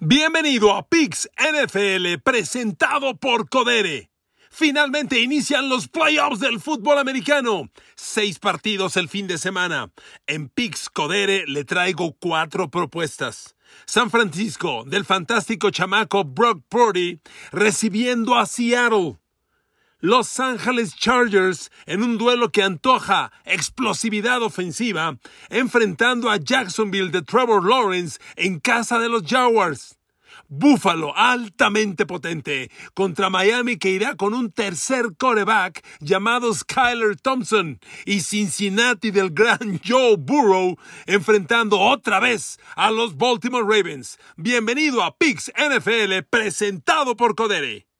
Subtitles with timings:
[0.00, 4.10] Bienvenido a Pix NFL presentado por Codere.
[4.50, 7.70] Finalmente inician los playoffs del fútbol americano.
[7.94, 9.92] Seis partidos el fin de semana.
[10.26, 13.54] En Pix Codere le traigo cuatro propuestas.
[13.86, 17.20] San Francisco, del fantástico chamaco Brock Purdy,
[17.50, 19.21] recibiendo a Seattle.
[20.04, 25.16] Los Angeles Chargers en un duelo que antoja explosividad ofensiva,
[25.48, 29.96] enfrentando a Jacksonville de Trevor Lawrence en casa de los Jaguars.
[30.48, 38.22] Buffalo altamente potente contra Miami que irá con un tercer coreback llamado Skyler Thompson y
[38.22, 44.18] Cincinnati del gran Joe Burrow enfrentando otra vez a los Baltimore Ravens.
[44.36, 47.91] Bienvenido a Pix NFL presentado por Codere.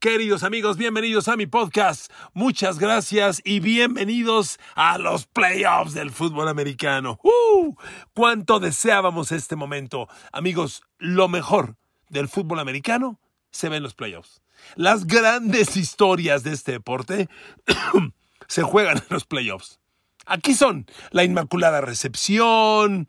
[0.00, 2.12] Queridos amigos, bienvenidos a mi podcast.
[2.32, 7.18] Muchas gracias y bienvenidos a los playoffs del fútbol americano.
[7.24, 7.74] ¡Uh!
[8.14, 10.06] ¿Cuánto deseábamos este momento?
[10.30, 11.74] Amigos, lo mejor
[12.10, 13.18] del fútbol americano
[13.50, 14.40] se ve en los playoffs.
[14.76, 17.28] Las grandes historias de este deporte
[18.46, 19.80] se juegan en los playoffs.
[20.26, 23.08] Aquí son la Inmaculada Recepción,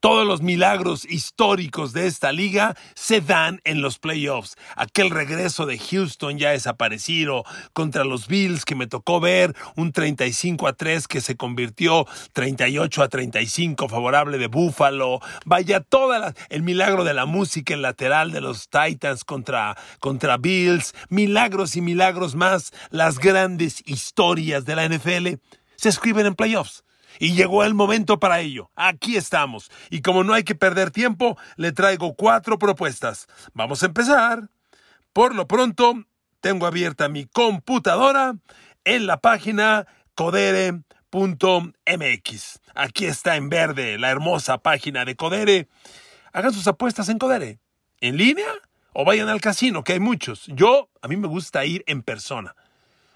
[0.00, 4.56] todos los milagros históricos de esta liga se dan en los playoffs.
[4.76, 10.66] Aquel regreso de Houston ya desaparecido contra los Bills que me tocó ver, un 35
[10.66, 15.20] a 3 que se convirtió 38 a 35 favorable de Buffalo.
[15.44, 16.08] Vaya, todo
[16.48, 20.94] el milagro de la música en lateral de los Titans contra, contra Bills.
[21.08, 22.72] Milagros y milagros más.
[22.90, 25.40] Las grandes historias de la NFL
[25.76, 26.84] se escriben en playoffs.
[27.18, 28.70] Y llegó el momento para ello.
[28.76, 29.70] Aquí estamos.
[29.90, 33.26] Y como no hay que perder tiempo, le traigo cuatro propuestas.
[33.54, 34.48] Vamos a empezar.
[35.12, 36.04] Por lo pronto,
[36.40, 38.36] tengo abierta mi computadora
[38.84, 40.82] en la página codere.mx.
[42.74, 45.68] Aquí está en verde la hermosa página de Codere.
[46.32, 47.58] Hagan sus apuestas en Codere.
[48.00, 48.46] ¿En línea?
[48.92, 50.46] O vayan al casino, que hay muchos.
[50.46, 52.54] Yo, a mí me gusta ir en persona.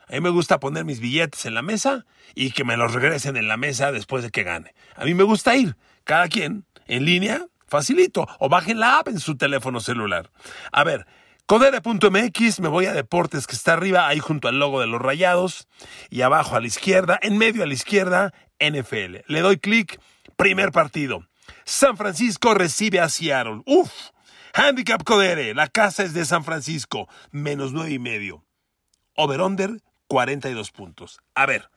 [0.08, 2.04] A mí me gusta poner mis billetes en la mesa
[2.34, 4.74] y que me los regresen en la mesa después de que gane.
[4.96, 9.20] A mí me gusta ir, cada quien, en línea, facilito, o bajen la app en
[9.20, 10.30] su teléfono celular.
[10.72, 11.06] A ver,
[11.46, 15.66] Codere.mx, me voy a deportes que está arriba, ahí junto al logo de los rayados,
[16.08, 19.24] y abajo a la izquierda, en medio a la izquierda, NFL.
[19.26, 20.00] Le doy clic,
[20.36, 21.26] primer partido.
[21.64, 23.62] San Francisco recibe a Seattle.
[23.66, 23.90] Uf,
[24.54, 28.44] handicap Codere, la casa es de San Francisco, menos nueve y medio.
[29.14, 31.22] Over-under 42 puntos.
[31.34, 31.70] A ver,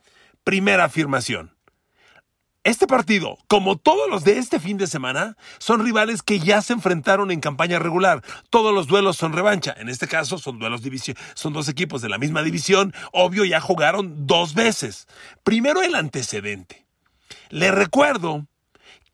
[0.44, 1.56] primera afirmación.
[2.66, 6.74] Este partido, como todos los de este fin de semana, son rivales que ya se
[6.74, 8.22] enfrentaron en campaña regular.
[8.50, 9.74] Todos los duelos son revancha.
[9.78, 12.94] En este caso son duelos división, son dos equipos de la misma división.
[13.14, 15.08] Obvio, ya jugaron dos veces.
[15.46, 16.86] Primero el antecedente.
[17.52, 18.48] Le recuerdo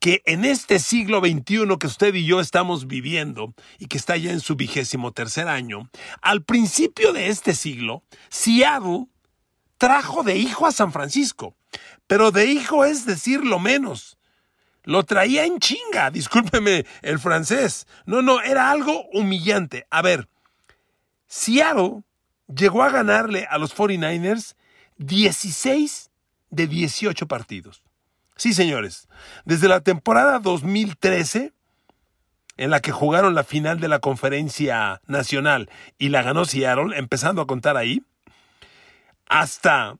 [0.00, 4.32] que en este siglo XXI que usted y yo estamos viviendo y que está ya
[4.32, 5.88] en su vigésimo tercer año,
[6.22, 9.11] al principio de este siglo, Seattle
[9.82, 11.56] trajo de hijo a San Francisco.
[12.06, 14.16] Pero de hijo es decir lo menos.
[14.84, 17.88] Lo traía en chinga, discúlpeme el francés.
[18.06, 19.88] No, no, era algo humillante.
[19.90, 20.28] A ver,
[21.26, 22.04] Seattle
[22.46, 24.54] llegó a ganarle a los 49ers
[24.98, 26.12] 16
[26.50, 27.82] de 18 partidos.
[28.36, 29.08] Sí, señores,
[29.44, 31.54] desde la temporada 2013,
[32.56, 37.42] en la que jugaron la final de la conferencia nacional y la ganó Seattle, empezando
[37.42, 38.04] a contar ahí,
[39.32, 39.96] hasta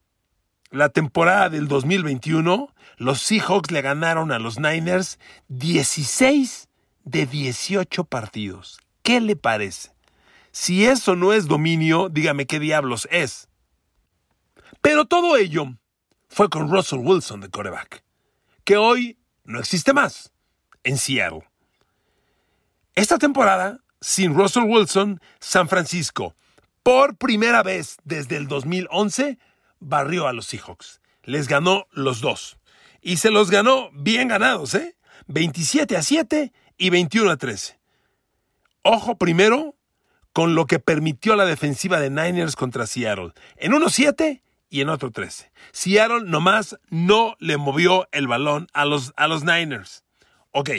[0.70, 6.69] la temporada del 2021, los Seahawks le ganaron a los Niners 16
[7.04, 8.78] de 18 partidos.
[9.03, 9.91] ¿Qué le parece?
[10.50, 13.48] Si eso no es dominio, dígame qué diablos es.
[14.82, 15.65] Pero todo ello
[16.28, 18.04] fue con Russell Wilson de coreback,
[18.65, 20.31] que hoy no existe más
[20.84, 21.48] en Seattle.
[22.94, 26.37] Esta temporada, sin Russell Wilson, San Francisco
[26.82, 29.38] por primera vez desde el 2011,
[29.78, 31.00] barrió a los Seahawks.
[31.25, 32.59] Les ganó los dos.
[33.00, 34.97] Y se los ganó bien ganados, ¿eh?
[35.26, 37.78] 27 a 7 y 21 a 13.
[38.83, 39.77] Ojo primero
[40.33, 43.33] con lo que permitió la defensiva de Niners contra Seattle.
[43.57, 45.53] En uno 7 y en otro 13.
[45.72, 50.04] Seattle nomás no le movió el balón a los, a los Niners.
[50.51, 50.71] Ok,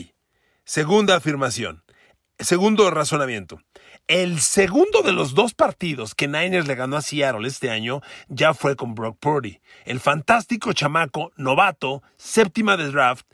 [0.66, 1.84] segunda afirmación.
[2.40, 3.62] Segundo razonamiento.
[4.08, 8.54] El segundo de los dos partidos que Niners le ganó a Seattle este año ya
[8.54, 13.26] fue con Brock Purdy, el fantástico chamaco novato, séptima de draft,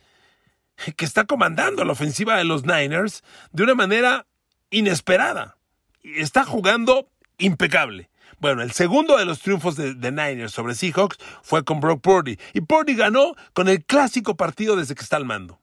[0.95, 4.27] que está comandando la ofensiva de los Niners de una manera
[4.69, 5.57] inesperada.
[6.03, 8.09] Está jugando impecable.
[8.39, 12.37] Bueno, el segundo de los triunfos de, de, Niners sobre Seahawks fue con Brock Purdy.
[12.53, 15.59] Y Purdy ganó con el clásico partido desde que está al mando.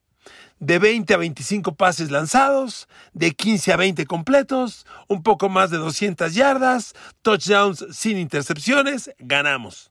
[0.59, 5.79] De 20 a 25 pases lanzados, de 15 a 20 completos, un poco más de
[5.79, 9.91] 200 yardas, touchdowns sin intercepciones, ganamos.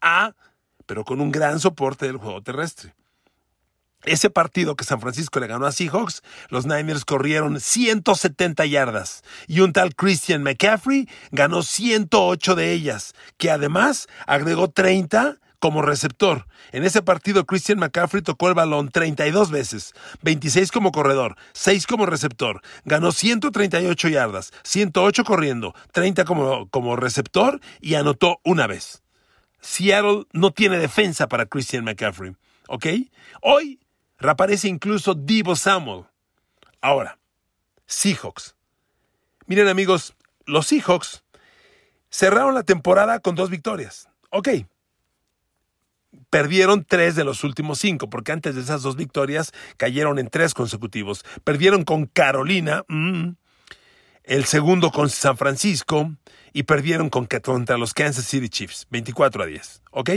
[0.00, 0.34] A,
[0.86, 2.94] pero con un gran soporte del juego terrestre.
[4.04, 9.60] Ese partido que San Francisco le ganó a Seahawks, los Niners corrieron 170 yardas y
[9.60, 16.46] un tal Christian McCaffrey ganó 108 de ellas, que además agregó 30 como receptor.
[16.70, 22.06] En ese partido, Christian McCaffrey tocó el balón 32 veces, 26 como corredor, 6 como
[22.06, 22.62] receptor.
[22.84, 29.02] Ganó 138 yardas, 108 corriendo, 30 como, como receptor y anotó una vez.
[29.60, 32.36] Seattle no tiene defensa para Christian McCaffrey.
[32.68, 32.86] ¿Ok?
[33.42, 33.80] Hoy
[34.18, 36.04] Reaparece incluso Divo Samuel.
[36.80, 37.18] Ahora,
[37.86, 38.54] Seahawks.
[39.46, 40.14] Miren amigos,
[40.44, 41.24] los Seahawks
[42.08, 44.08] cerraron la temporada con dos victorias.
[44.30, 44.50] Ok.
[46.30, 50.54] Perdieron tres de los últimos cinco, porque antes de esas dos victorias cayeron en tres
[50.54, 51.24] consecutivos.
[51.44, 53.30] Perdieron con Carolina, mm,
[54.24, 56.12] el segundo con San Francisco
[56.52, 59.82] y perdieron con, contra los Kansas City Chiefs, 24 a 10.
[59.92, 60.10] ¿Ok?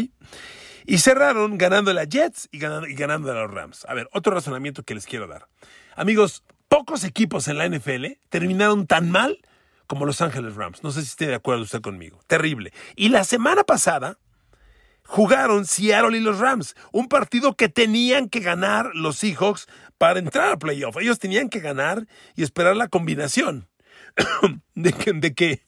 [0.85, 3.85] Y cerraron ganando a la Jets y ganando, y ganando a los Rams.
[3.87, 5.47] A ver, otro razonamiento que les quiero dar.
[5.95, 9.37] Amigos, pocos equipos en la NFL terminaron tan mal
[9.85, 10.83] como Los Ángeles Rams.
[10.83, 12.19] No sé si esté de acuerdo usted conmigo.
[12.27, 12.73] Terrible.
[12.95, 14.17] Y la semana pasada
[15.09, 16.75] jugaron Seattle y los Rams.
[16.91, 19.67] Un partido que tenían que ganar los Seahawks
[19.97, 20.97] para entrar a playoff.
[20.97, 23.67] Ellos tenían que ganar y esperar la combinación
[24.75, 25.65] de que, de que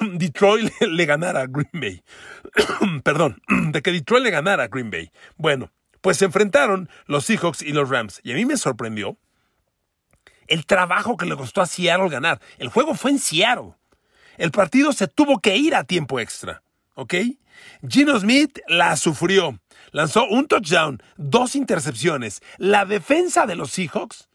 [0.14, 2.02] Detroit le, ganara a Green Bay.
[3.04, 5.12] Perdón, de que Detroit le ganara a Green Bay.
[5.36, 5.70] Bueno,
[6.00, 8.20] pues se enfrentaron los Seahawks y los Rams.
[8.24, 9.18] Y a mí me sorprendió
[10.48, 12.40] el trabajo que le costó a Seattle ganar.
[12.56, 13.74] El juego fue en Seattle.
[14.38, 16.62] El partido se tuvo que ir a tiempo extra.
[16.94, 17.14] ¿Ok?
[17.88, 19.58] Gino Smith la sufrió.
[19.92, 22.40] Lanzó un touchdown, dos intercepciones.
[22.58, 24.28] La defensa de los Seahawks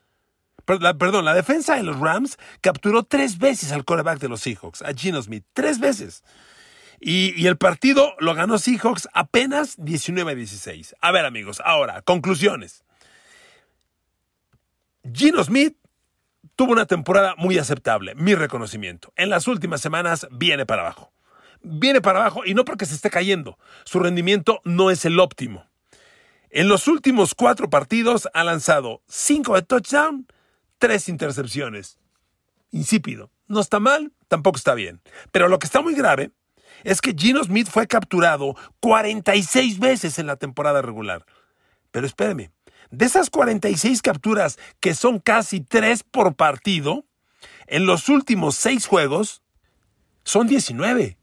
[0.67, 4.93] perdón, la defensa de los Rams capturó tres veces al quarterback de los Seahawks, a
[4.93, 6.23] Gino Smith, tres veces.
[6.99, 10.95] Y, el partido lo ganó Seahawks apenas 19 a 16.
[10.99, 12.83] A ver, amigos, ahora, conclusiones.
[15.13, 15.77] Gino Smith
[16.55, 19.13] tuvo una temporada muy aceptable, mi reconocimiento.
[19.15, 21.13] En las últimas semanas viene para abajo.
[21.69, 23.57] Viene para abajo y no porque se esté cayendo.
[23.85, 25.65] Su rendimiento no es el óptimo.
[26.49, 30.27] En los últimos cuatro partidos ha lanzado cinco de touchdown
[30.77, 31.99] tres intercepciones.
[32.71, 33.31] Insípido.
[33.47, 35.01] No está mal, tampoco está bien.
[35.31, 36.31] Pero lo que está muy grave
[36.83, 41.25] es que Gino Smith fue capturado 46 veces en la temporada regular.
[41.91, 42.51] Pero espéreme,
[42.91, 47.05] de esas 46 capturas, que son casi tres por partido,
[47.67, 49.41] en los últimos seis juegos,
[50.23, 51.17] son 19.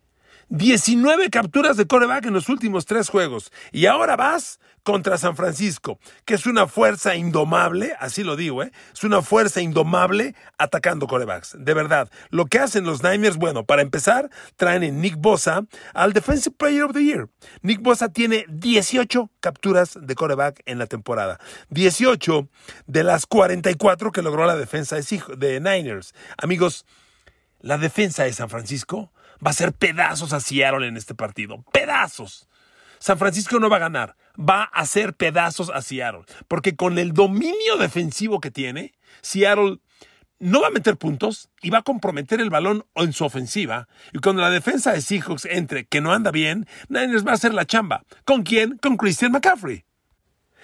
[0.49, 3.53] 19 capturas de coreback en los últimos tres juegos.
[3.73, 8.71] Y ahora vas contra San Francisco, que es una fuerza indomable, así lo digo, ¿eh?
[8.93, 11.57] es una fuerza indomable atacando corebacks.
[11.59, 15.65] De verdad, lo que hacen los Niners, bueno, para empezar, traen en Nick Bosa
[15.95, 17.29] al Defensive Player of the Year.
[17.63, 21.41] Nick Bosa tiene 18 capturas de coreback en la temporada.
[21.71, 22.49] 18
[22.87, 26.13] de las 44 que logró la defensa de Niners.
[26.37, 26.85] Amigos,
[27.61, 29.14] la defensa de San Francisco
[29.45, 31.65] va a ser pedazos a Seattle en este partido.
[31.73, 32.49] Pedazos.
[32.99, 37.13] San Francisco no va a ganar, va a hacer pedazos a Seattle, porque con el
[37.13, 39.79] dominio defensivo que tiene, Seattle
[40.39, 43.89] no va a meter puntos y va a comprometer el balón en su ofensiva.
[44.13, 47.55] Y cuando la defensa de Seahawks entre, que no anda bien, Niners va a hacer
[47.55, 48.05] la chamba.
[48.25, 48.79] ¿Con quién?
[48.79, 49.85] Con Christian McCaffrey.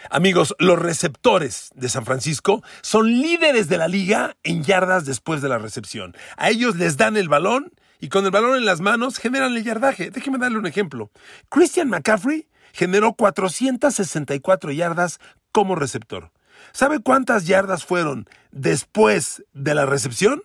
[0.08, 5.50] Amigos, los receptores de San Francisco son líderes de la liga en yardas después de
[5.50, 6.16] la recepción.
[6.36, 9.62] A ellos les dan el balón y con el balón en las manos generan el
[9.62, 10.10] yardaje.
[10.10, 11.10] Déjeme darle un ejemplo.
[11.48, 15.20] Christian McCaffrey generó 464 yardas
[15.52, 16.30] como receptor.
[16.72, 20.42] ¿Sabe cuántas yardas fueron después de la recepción?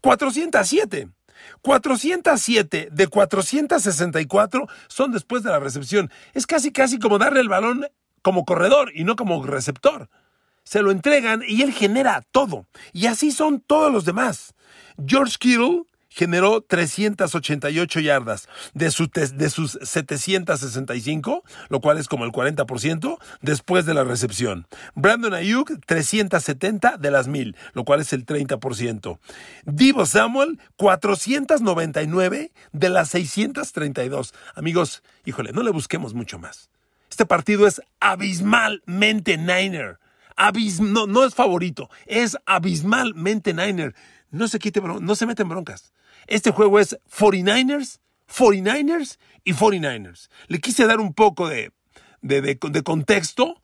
[0.00, 1.08] 407.
[1.60, 6.10] 407 de 464 son después de la recepción.
[6.34, 7.86] Es casi casi como darle el balón
[8.22, 10.08] como corredor y no como receptor.
[10.64, 12.66] Se lo entregan y él genera todo.
[12.92, 14.54] Y así son todos los demás.
[15.04, 18.84] George Kittle generó 388 yardas de,
[19.34, 24.66] de sus 765, lo cual es como el 40%, después de la recepción.
[24.94, 29.18] Brandon Ayuk, 370 de las 1000, lo cual es el 30%.
[29.64, 34.34] Divo Samuel, 499 de las 632.
[34.54, 36.70] Amigos, híjole, no le busquemos mucho más.
[37.10, 39.98] Este partido es abismalmente Niner.
[40.80, 43.94] no, no es favorito, es abismalmente Niner.
[44.30, 45.92] No se quite, no se meten broncas.
[46.26, 50.28] Este juego es 49ers, 49ers y 49ers.
[50.48, 51.72] Le quise dar un poco de,
[52.20, 53.60] de, contexto,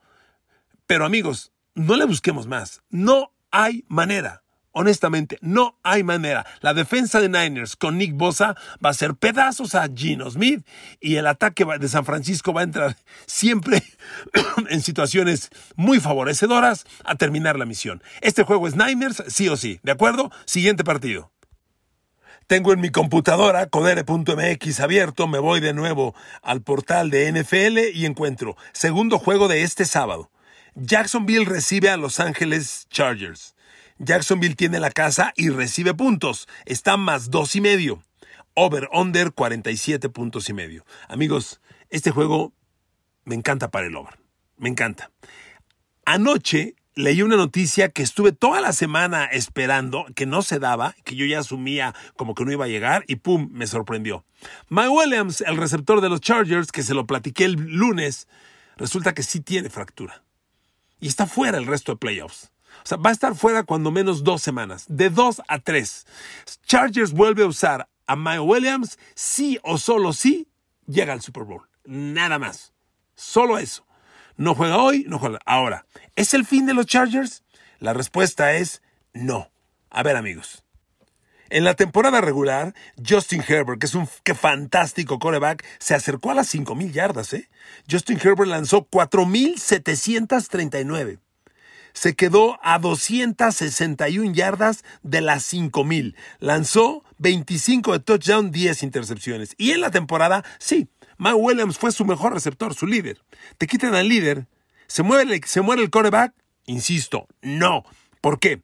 [0.87, 2.83] Pero amigos, no le busquemos más.
[2.91, 4.43] No hay manera.
[4.73, 6.47] Honestamente, no hay manera.
[6.61, 10.65] La defensa de Niners con Nick Bosa va a ser pedazos a Gino Smith
[11.01, 12.97] y el ataque de San Francisco va a entrar
[13.27, 13.83] siempre
[14.71, 18.03] en situaciones muy favorecedoras a terminar la misión.
[18.21, 19.81] Este juego es Niners, sí o sí.
[19.83, 20.31] ¿De acuerdo?
[20.45, 21.33] Siguiente partido.
[22.49, 28.07] Tengo en mi computadora codere.mx abierto, me voy de nuevo al portal de NFL y
[28.07, 30.31] encuentro segundo juego de este sábado.
[30.75, 33.55] Jacksonville recibe a Los Ángeles Chargers.
[33.99, 36.49] Jacksonville tiene la casa y recibe puntos.
[36.65, 38.03] Está más dos y medio.
[38.55, 40.87] Over, under 47 puntos y medio.
[41.07, 42.55] Amigos, este juego
[43.25, 44.19] me encanta para el over.
[44.57, 45.11] Me encanta.
[46.07, 51.15] Anoche leí una noticia que estuve toda la semana esperando, que no se daba, que
[51.15, 54.25] yo ya asumía como que no iba a llegar y pum, me sorprendió.
[54.69, 58.27] Mike Williams, el receptor de los Chargers, que se lo platiqué el lunes,
[58.77, 60.25] resulta que sí tiene fractura.
[60.99, 62.51] Y está fuera el resto de playoffs.
[62.85, 66.05] O sea, va a estar fuera cuando menos dos semanas, de dos a tres.
[66.67, 70.49] Chargers vuelve a usar a Mike Williams, sí o solo sí,
[70.89, 71.63] llega al Super Bowl.
[71.85, 72.73] Nada más.
[73.15, 73.88] Solo eso.
[74.39, 75.41] No juega hoy, no juega.
[75.45, 77.43] Ahora, ¿es el fin de los Chargers?
[77.81, 78.81] La respuesta es
[79.13, 79.51] no.
[79.91, 80.63] A ver, amigos.
[81.51, 82.73] En la temporada regular,
[83.07, 87.33] Justin Herbert, que es un que fantástico coreback, se acercó a las 5.000 yardas.
[87.33, 87.49] ¿eh?
[87.91, 91.19] Justin Herbert lanzó 4.739
[91.99, 96.15] se quedó a 261 yardas de las 5000.
[96.39, 99.57] Lanzó 25 de touchdown, 10 intercepciones.
[99.59, 100.87] Y en la temporada, sí,
[101.19, 103.21] Mike Williams fue su mejor receptor, su líder.
[103.59, 104.47] Te quitan al líder,
[104.87, 106.33] se muere, se muere el coreback.
[106.67, 107.85] Insisto, no.
[108.21, 108.63] ¿Por qué?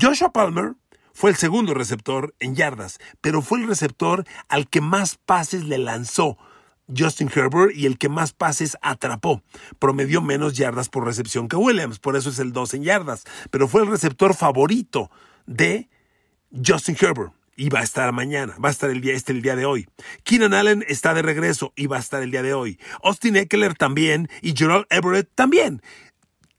[0.00, 0.74] Joshua Palmer
[1.12, 5.78] fue el segundo receptor en yardas, pero fue el receptor al que más pases le
[5.78, 6.38] lanzó.
[6.96, 9.42] Justin Herbert y el que más pases atrapó.
[9.78, 13.68] Promedió menos yardas por recepción que Williams, por eso es el 2 en yardas, pero
[13.68, 15.10] fue el receptor favorito
[15.46, 15.88] de
[16.66, 17.32] Justin Herbert.
[17.56, 19.88] Y va a estar mañana, va a estar el día este el día de hoy.
[20.24, 22.78] Keenan Allen está de regreso y va a estar el día de hoy.
[23.02, 25.82] Austin Eckler también y Gerald Everett también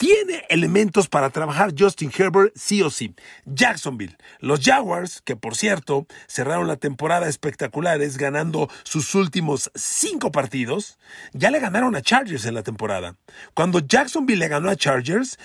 [0.01, 3.13] tiene elementos para trabajar Justin Herbert sí o sí.
[3.45, 10.97] Jacksonville, los Jaguars, que por cierto cerraron la temporada espectaculares ganando sus últimos cinco partidos,
[11.33, 13.15] ya le ganaron a Chargers en la temporada.
[13.53, 15.37] Cuando Jacksonville le ganó a Chargers,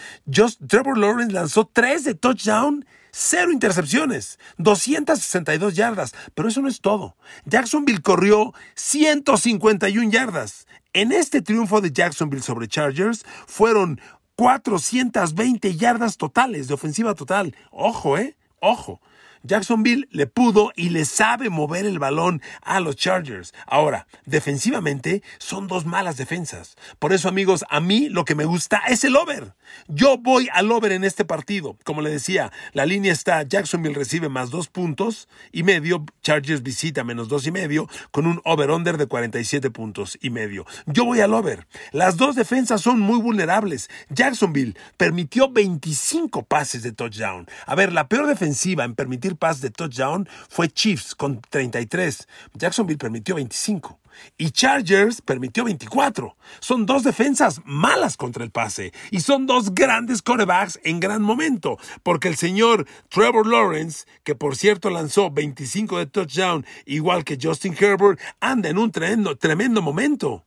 [0.66, 2.86] Trevor Lawrence lanzó tres de touchdown
[3.18, 7.16] cero intercepciones, 262 yardas, pero eso no es todo.
[7.46, 10.66] Jacksonville corrió 151 yardas.
[10.92, 14.00] En este triunfo de Jacksonville sobre Chargers fueron
[14.36, 17.54] 420 yardas totales de ofensiva total.
[17.70, 18.36] Ojo, ¿eh?
[18.60, 19.00] Ojo.
[19.46, 23.54] Jacksonville le pudo y le sabe mover el balón a los Chargers.
[23.66, 26.76] Ahora, defensivamente son dos malas defensas.
[26.98, 29.54] Por eso, amigos, a mí lo que me gusta es el over.
[29.88, 31.76] Yo voy al over en este partido.
[31.84, 37.04] Como le decía, la línea está Jacksonville recibe más dos puntos y medio, Chargers visita
[37.04, 40.66] menos dos y medio, con un over-under de 47 puntos y medio.
[40.86, 41.66] Yo voy al over.
[41.92, 43.88] Las dos defensas son muy vulnerables.
[44.10, 47.46] Jacksonville permitió 25 pases de touchdown.
[47.66, 52.26] A ver, la peor defensiva en permitir pass de touchdown fue Chiefs con 33.
[52.54, 54.00] Jacksonville permitió 25.
[54.38, 56.36] Y Chargers permitió 24.
[56.60, 58.92] Son dos defensas malas contra el pase.
[59.10, 61.78] Y son dos grandes corebacks en gran momento.
[62.02, 67.76] Porque el señor Trevor Lawrence, que por cierto lanzó 25 de touchdown, igual que Justin
[67.78, 70.46] Herbert, anda en un tremendo, tremendo momento.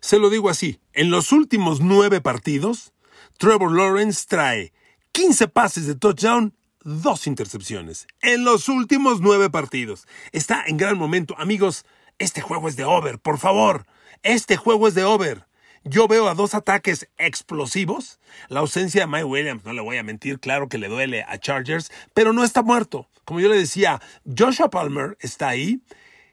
[0.00, 2.92] Se lo digo así, en los últimos nueve partidos,
[3.36, 4.72] Trevor Lawrence trae
[5.12, 10.06] 15 pases de touchdown dos intercepciones en los últimos nueve partidos.
[10.32, 11.34] Está en gran momento.
[11.38, 11.84] Amigos,
[12.18, 13.86] este juego es de over, por favor.
[14.22, 15.46] Este juego es de over.
[15.84, 18.20] Yo veo a dos ataques explosivos.
[18.48, 21.38] La ausencia de Mike Williams, no le voy a mentir, claro que le duele a
[21.38, 23.08] Chargers, pero no está muerto.
[23.24, 24.00] Como yo le decía,
[24.36, 25.80] Joshua Palmer está ahí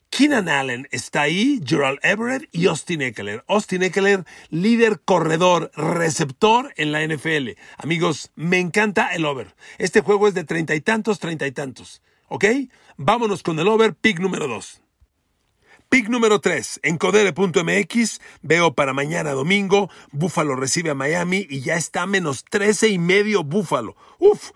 [0.09, 3.43] Keenan Allen está ahí, Gerald Everett y Austin Eckler.
[3.47, 7.51] Austin Eckler, líder corredor, receptor en la NFL.
[7.77, 9.55] Amigos, me encanta el over.
[9.77, 12.01] Este juego es de treinta y tantos, treinta y tantos.
[12.29, 12.45] ¿Ok?
[12.97, 14.81] Vámonos con el over, pick número dos.
[15.89, 16.81] Pick número 3.
[16.83, 19.89] En codere.mx veo para mañana domingo.
[20.11, 23.95] Buffalo recibe a Miami y ya está menos 13 y medio Buffalo.
[24.19, 24.51] Uf,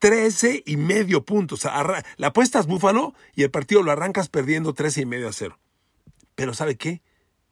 [0.00, 1.66] 13 y medio puntos.
[2.16, 5.58] La apuestas Búfalo y el partido lo arrancas perdiendo 13 y medio a cero.
[6.34, 7.02] Pero ¿sabe qué?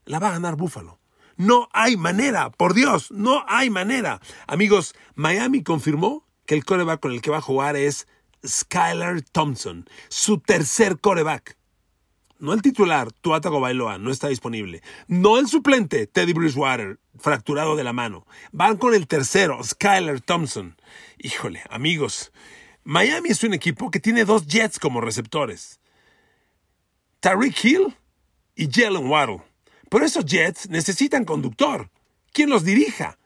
[0.04, 0.98] La va a ganar Búfalo.
[1.36, 4.20] No hay manera, por Dios, no hay manera.
[4.46, 8.08] Amigos, Miami confirmó que el coreback con el que va a jugar es
[8.44, 11.57] Skylar Thompson, su tercer coreback.
[12.38, 14.82] No el titular, Tuatago Bailoa, no está disponible.
[15.06, 18.26] No el suplente, Teddy Bridgewater, fracturado de la mano.
[18.52, 20.76] Van con el tercero, Skyler Thompson.
[21.18, 22.32] Híjole, amigos,
[22.84, 25.80] Miami es un equipo que tiene dos Jets como receptores.
[27.20, 27.96] Tariq Hill
[28.54, 29.42] y Jalen Waddle.
[29.88, 31.90] Por esos Jets necesitan conductor.
[32.32, 33.18] ¿Quién los dirija?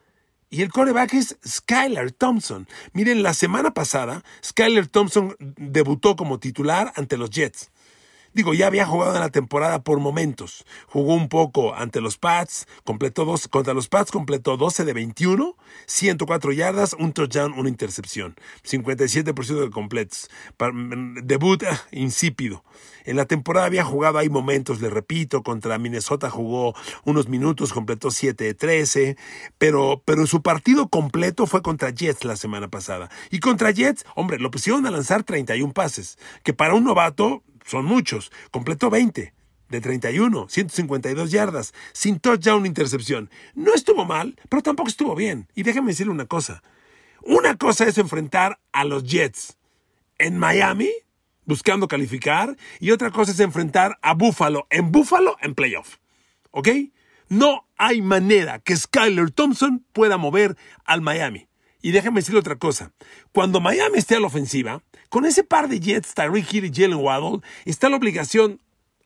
[0.48, 2.68] Y el coreback es Skyler Thompson.
[2.92, 7.70] Miren, la semana pasada, Skyler Thompson debutó como titular ante los Jets.
[8.34, 10.64] Digo, ya había jugado en la temporada por momentos.
[10.86, 15.56] Jugó un poco ante los Pats, completó dos, contra los Pats completó 12 de 21,
[15.86, 18.34] 104 yardas, un touchdown, una intercepción.
[18.64, 20.30] 57% de completos.
[21.24, 22.64] Debut ah, insípido.
[23.04, 26.74] En la temporada había jugado, hay momentos, le repito, contra Minnesota jugó
[27.04, 29.16] unos minutos, completó 7 de 13,
[29.58, 33.10] pero, pero su partido completo fue contra Jets la semana pasada.
[33.30, 37.84] Y contra Jets, hombre, lo pusieron a lanzar 31 pases, que para un novato son
[37.84, 38.32] muchos.
[38.50, 39.34] Completó 20
[39.68, 43.30] de 31, 152 yardas, sin touchdown intercepción.
[43.54, 45.48] No estuvo mal, pero tampoco estuvo bien.
[45.54, 46.62] Y déjame decirle una cosa.
[47.22, 49.56] Una cosa es enfrentar a los Jets
[50.18, 50.90] en Miami,
[51.46, 55.96] buscando calificar, y otra cosa es enfrentar a Buffalo en Buffalo en playoff.
[56.50, 56.68] ¿Ok?
[57.28, 61.48] No hay manera que Skyler Thompson pueda mover al Miami.
[61.80, 62.92] Y déjame decirle otra cosa.
[63.32, 66.96] Cuando Miami esté a la ofensiva, con ese par de Jets, Tyreek Hill y Jalen
[66.96, 68.62] Waddle, está la obligación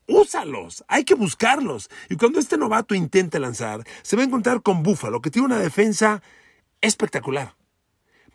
[0.06, 1.90] úsalos, hay que buscarlos.
[2.08, 5.58] Y cuando este novato intente lanzar, se va a encontrar con Buffalo, que tiene una
[5.58, 6.22] defensa
[6.80, 7.56] espectacular.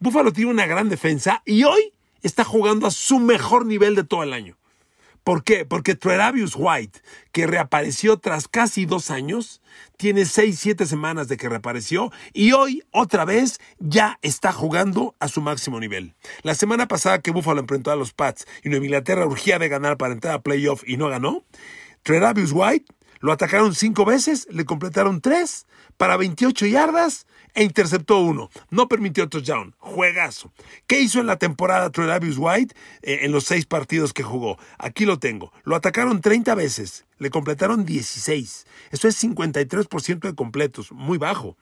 [0.01, 4.23] Buffalo tiene una gran defensa y hoy está jugando a su mejor nivel de todo
[4.23, 4.57] el año.
[5.23, 5.65] ¿Por qué?
[5.65, 6.99] Porque Treravius White,
[7.31, 9.61] que reapareció tras casi dos años,
[9.97, 15.27] tiene seis, siete semanas de que reapareció y hoy otra vez ya está jugando a
[15.27, 16.15] su máximo nivel.
[16.41, 19.97] La semana pasada que Buffalo enfrentó a los Pats y Nueva Inglaterra urgía de ganar
[19.97, 21.43] para entrar a playoff y no ganó,
[22.01, 28.49] Treravius White lo atacaron cinco veces, le completaron tres para 28 yardas e interceptó uno.
[28.69, 29.75] No permitió touchdown.
[29.79, 30.51] Juegazo.
[30.87, 34.57] ¿Qué hizo en la temporada Travis White eh, en los seis partidos que jugó?
[34.77, 35.51] Aquí lo tengo.
[35.63, 37.05] Lo atacaron 30 veces.
[37.17, 38.65] Le completaron 16.
[38.91, 40.91] Eso es 53% de completos.
[40.91, 41.57] Muy bajo.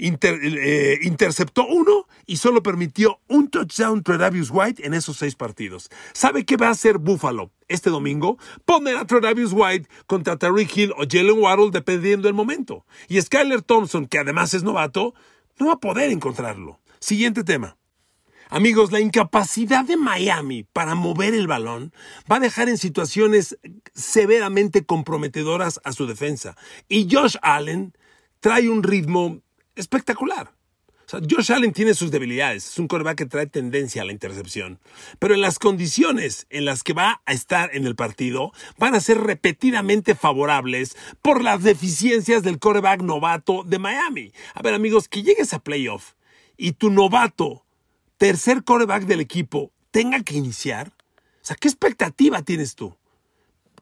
[0.00, 5.90] Eh, interceptó uno y solo permitió un touchdown Travis White en esos seis partidos.
[6.12, 8.38] ¿Sabe qué va a hacer Buffalo este domingo?
[8.64, 12.86] Poner a Travis White contra Tariq Hill o Jalen Waddle dependiendo del momento.
[13.08, 15.14] Y Skyler Thompson, que además es novato,
[15.58, 16.78] no va a poder encontrarlo.
[17.00, 17.76] Siguiente tema.
[18.50, 21.92] Amigos, la incapacidad de Miami para mover el balón
[22.30, 23.58] va a dejar en situaciones
[23.94, 26.56] severamente comprometedoras a su defensa.
[26.88, 27.94] Y Josh Allen
[28.40, 29.42] trae un ritmo
[29.78, 30.52] espectacular.
[31.06, 34.12] O sea, Josh Allen tiene sus debilidades, es un coreback que trae tendencia a la
[34.12, 34.78] intercepción,
[35.18, 39.00] pero en las condiciones en las que va a estar en el partido van a
[39.00, 44.32] ser repetidamente favorables por las deficiencias del coreback novato de Miami.
[44.52, 46.12] A ver amigos, que llegues a playoff
[46.58, 47.64] y tu novato,
[48.18, 52.94] tercer coreback del equipo, tenga que iniciar, o sea, ¿qué expectativa tienes tú?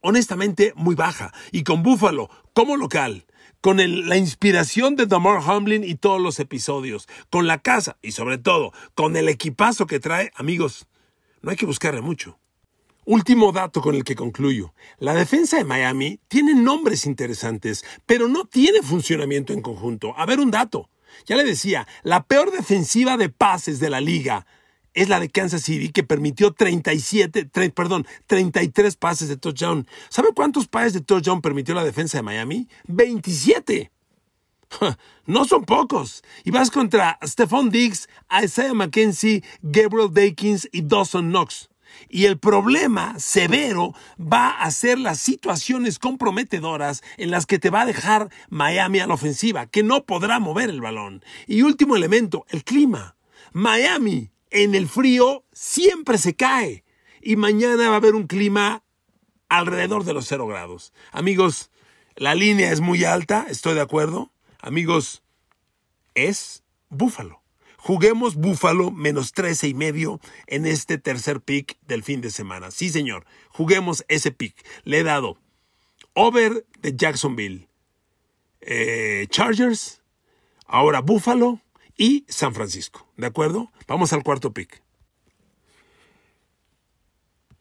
[0.01, 1.33] Honestamente, muy baja.
[1.51, 3.27] Y con Buffalo, como local,
[3.61, 8.39] con la inspiración de Damar Hamlin y todos los episodios, con la casa y sobre
[8.39, 10.87] todo con el equipazo que trae, amigos,
[11.43, 12.39] no hay que buscarle mucho.
[13.05, 14.75] Último dato con el que concluyo.
[14.99, 20.13] La defensa de Miami tiene nombres interesantes, pero no tiene funcionamiento en conjunto.
[20.19, 20.91] A ver un dato.
[21.25, 24.45] Ya le decía, la peor defensiva de pases de la liga
[24.97, 29.87] es la de Kansas City, que permitió 37, perdón, 33 pases de touchdown.
[30.09, 32.69] ¿Sabe cuántos pases de touchdown permitió la defensa de Miami?
[32.89, 33.93] 27.
[35.27, 36.23] No son pocos.
[36.45, 38.09] Y vas contra Stephon Diggs,
[38.43, 41.69] Isaiah McKenzie, Gabriel Dakins y Dawson Knox.
[42.09, 47.81] Y el problema severo va a ser las situaciones comprometedoras en las que te va
[47.81, 51.25] a dejar Miami a la ofensiva, que no podrá mover el balón.
[51.49, 53.17] Y último elemento, el clima.
[53.53, 56.83] Miami en el frío siempre se cae
[57.21, 58.83] y mañana va a haber un clima
[59.51, 60.95] alrededor de los cero grados.
[61.13, 61.71] Amigos,
[62.15, 64.33] la línea es muy alta, estoy de acuerdo.
[64.59, 65.23] Amigos,
[66.15, 67.43] es Búfalo.
[67.77, 72.71] Juguemos Búfalo menos 13 y medio en este tercer pick del fin de semana.
[72.71, 74.57] Sí, señor, juguemos ese pick.
[74.85, 75.39] Le he dado
[76.15, 77.69] over de Jacksonville,
[78.63, 80.01] eh, Chargers,
[80.67, 81.61] ahora Búfalo
[81.97, 83.07] y San Francisco.
[83.17, 83.73] ¿De acuerdo?
[83.87, 84.83] Vamos al cuarto pick.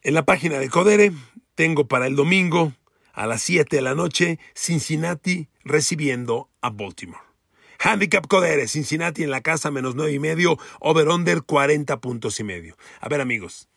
[0.02, 1.12] En la página de Codere
[1.54, 2.72] tengo para el domingo
[3.12, 7.22] a las 7 de la noche Cincinnati recibiendo a Baltimore.
[7.78, 12.76] Handicap Codere, Cincinnati en la casa menos 9 y medio, over-under 40 puntos y medio.
[13.00, 13.68] A ver amigos,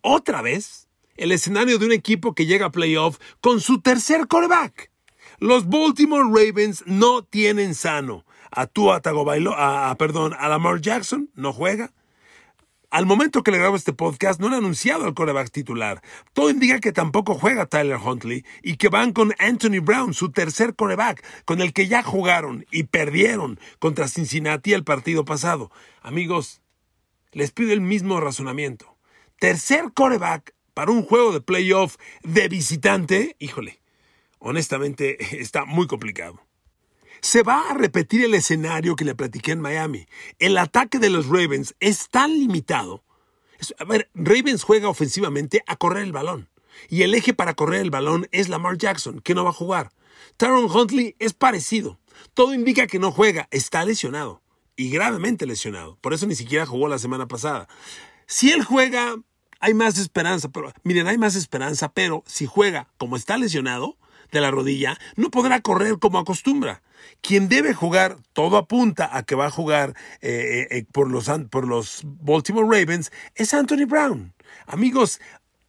[0.00, 4.90] otra vez el escenario de un equipo que llega a playoff con su tercer coreback.
[5.38, 8.24] Los Baltimore Ravens no tienen sano
[8.56, 11.92] a Tua Tagovailoa, a, perdón, a Lamar Jackson, no juega.
[12.90, 16.00] Al momento que le grabo este podcast, no han anunciado al coreback titular.
[16.32, 20.74] Todo indica que tampoco juega Tyler Huntley y que van con Anthony Brown, su tercer
[20.74, 25.70] coreback, con el que ya jugaron y perdieron contra Cincinnati el partido pasado.
[26.00, 26.62] Amigos,
[27.32, 28.96] les pido el mismo razonamiento.
[29.38, 33.80] Tercer coreback para un juego de playoff de visitante, híjole,
[34.38, 36.45] honestamente está muy complicado.
[37.26, 40.06] Se va a repetir el escenario que le platiqué en Miami.
[40.38, 43.02] El ataque de los Ravens es tan limitado.
[43.80, 46.48] A ver, Ravens juega ofensivamente a correr el balón.
[46.88, 49.90] Y el eje para correr el balón es Lamar Jackson, que no va a jugar.
[50.36, 51.98] Taron Huntley es parecido.
[52.32, 54.40] Todo indica que no juega, está lesionado.
[54.76, 55.98] Y gravemente lesionado.
[56.00, 57.66] Por eso ni siquiera jugó la semana pasada.
[58.26, 59.16] Si él juega,
[59.58, 60.48] hay más esperanza.
[60.50, 63.98] Pero, miren, hay más esperanza, pero si juega como está lesionado
[64.32, 66.82] de la rodilla, no podrá correr como acostumbra.
[67.20, 71.66] Quien debe jugar, todo apunta a que va a jugar eh, eh, por, los, por
[71.66, 74.34] los Baltimore Ravens, es Anthony Brown.
[74.66, 75.20] Amigos,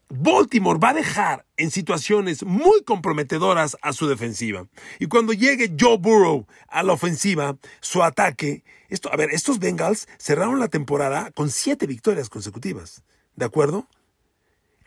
[0.10, 4.68] Baltimore va a dejar en situaciones muy comprometedoras a su defensiva.
[5.00, 10.08] Y cuando llegue Joe Burrow a la ofensiva, su ataque, esto, a ver, estos Bengals
[10.18, 13.04] cerraron la temporada con siete victorias consecutivas.
[13.36, 13.86] ¿De acuerdo?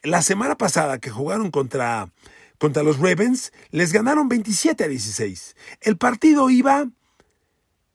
[0.02, 2.10] La semana pasada que jugaron contra
[2.60, 5.56] contra los Ravens les ganaron 27 a 16.
[5.80, 6.86] El partido iba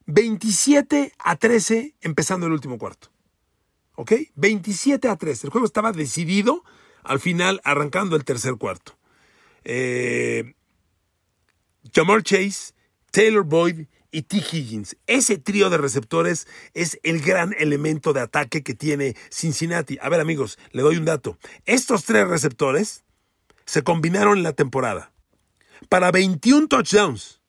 [0.07, 3.09] 27 a 13 empezando el último cuarto.
[3.93, 4.13] ¿Ok?
[4.33, 5.47] 27 a 13.
[5.47, 6.63] El juego estaba decidido
[7.03, 8.97] al final arrancando el tercer cuarto.
[9.63, 10.55] Eh,
[11.93, 12.73] Jamar Chase,
[13.11, 14.37] Taylor Boyd y T.
[14.37, 14.97] Higgins.
[15.05, 19.99] Ese trío de receptores es el gran elemento de ataque que tiene Cincinnati.
[20.01, 21.37] A ver amigos, le doy un dato.
[21.65, 23.04] Estos tres receptores
[23.65, 25.11] se combinaron en la temporada
[25.89, 27.41] para 21 touchdowns.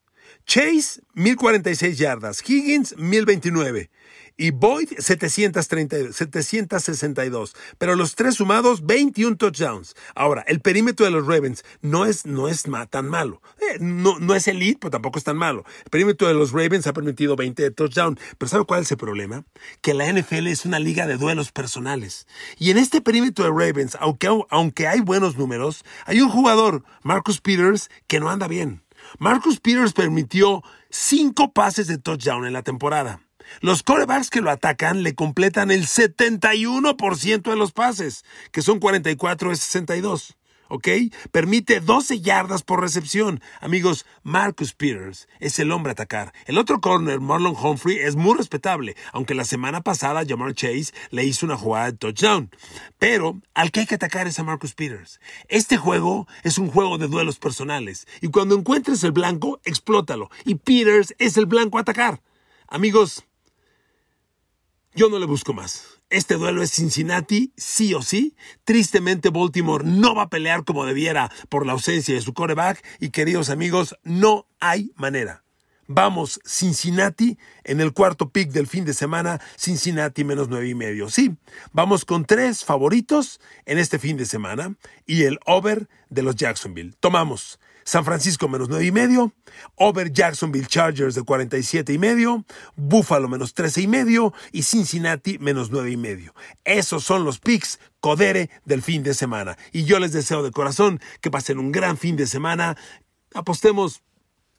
[0.46, 2.42] Chase, 1046 yardas.
[2.48, 3.90] Higgins, 1029
[4.36, 7.56] y Boyd 730, 762.
[7.78, 9.94] Pero los tres sumados, 21 touchdowns.
[10.14, 13.40] Ahora, el perímetro de los Ravens no es, no es tan malo.
[13.58, 15.64] Eh, no, no es elite, pero tampoco es tan malo.
[15.84, 18.20] El perímetro de los Ravens ha permitido 20 touchdowns.
[18.36, 19.44] Pero ¿sabe cuál es el problema?
[19.80, 22.26] Que la NFL es una liga de duelos personales.
[22.58, 27.40] Y en este perímetro de Ravens, aunque, aunque hay buenos números, hay un jugador, Marcus
[27.40, 28.82] Peters, que no anda bien.
[29.18, 33.20] Marcus Peters permitió cinco pases de touchdown en la temporada.
[33.60, 39.50] Los corebacks que lo atacan le completan el 71% de los pases, que son 44
[39.50, 40.36] de 62.
[40.68, 40.88] ¿ok?
[41.32, 43.40] Permite 12 yardas por recepción.
[43.60, 46.32] Amigos, Marcus Peters es el hombre a atacar.
[46.46, 51.24] El otro corner, Marlon Humphrey, es muy respetable, aunque la semana pasada Jamar Chase le
[51.24, 52.50] hizo una jugada de touchdown.
[52.98, 55.20] Pero al que hay que atacar es a Marcus Peters.
[55.48, 60.30] Este juego es un juego de duelos personales, y cuando encuentres el blanco, explótalo.
[60.44, 62.20] Y Peters es el blanco a atacar.
[62.68, 63.24] Amigos,
[64.96, 65.84] yo no le busco más.
[66.08, 68.34] Este duelo es Cincinnati, sí o sí.
[68.64, 72.82] Tristemente, Baltimore no va a pelear como debiera por la ausencia de su coreback.
[72.98, 75.44] Y queridos amigos, no hay manera.
[75.86, 81.10] Vamos, Cincinnati en el cuarto pick del fin de semana, Cincinnati menos nueve y medio.
[81.10, 81.36] Sí,
[81.72, 86.94] vamos con tres favoritos en este fin de semana y el over de los Jacksonville.
[86.98, 89.32] Tomamos San Francisco menos 9 y medio,
[89.76, 92.44] over Jacksonville Chargers de 47 y medio,
[92.74, 96.34] Buffalo menos 13 y medio y Cincinnati menos 9 y medio.
[96.64, 99.56] Esos son los picks Codere del fin de semana.
[99.70, 102.76] Y yo les deseo de corazón que pasen un gran fin de semana.
[103.34, 104.02] Apostemos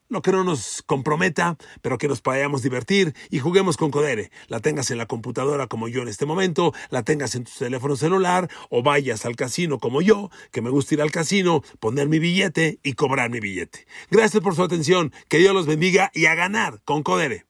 [0.09, 4.31] lo que no nos comprometa, pero que nos vayamos divertir y juguemos con Codere.
[4.47, 7.95] La tengas en la computadora como yo en este momento, la tengas en tu teléfono
[7.95, 12.19] celular o vayas al casino como yo, que me gusta ir al casino, poner mi
[12.19, 13.87] billete y cobrar mi billete.
[14.11, 17.46] Gracias por su atención, que Dios los bendiga y a ganar con Codere.